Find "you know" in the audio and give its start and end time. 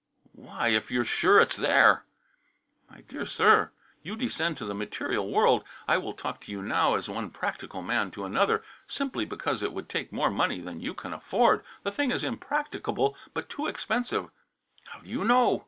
15.07-15.59